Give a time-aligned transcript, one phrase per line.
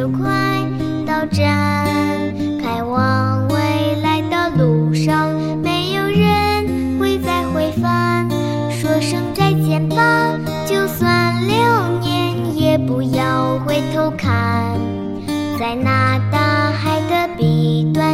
[0.00, 0.26] 就快
[1.06, 1.84] 到站，
[2.58, 5.30] 开往未来的路上，
[5.62, 8.26] 没有人会再回返，
[8.70, 11.54] 说声再见吧，就算留
[12.00, 14.74] 念也不要回头看。
[15.58, 18.09] 在那大海的彼端。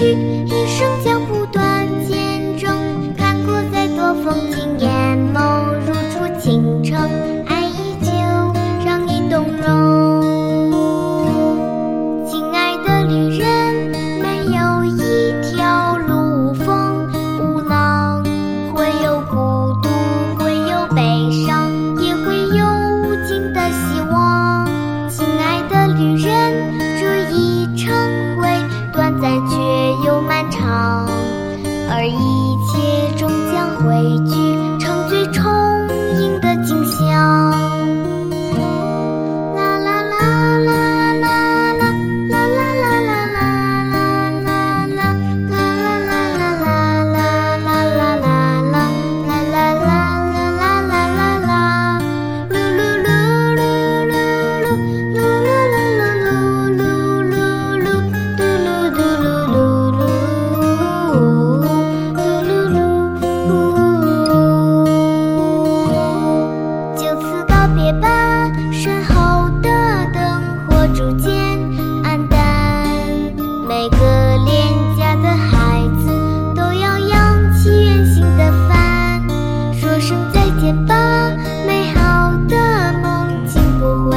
[0.00, 0.49] 雨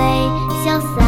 [0.03, 1.02] 挥潇洒